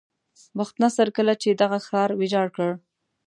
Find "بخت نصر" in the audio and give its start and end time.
0.57-1.07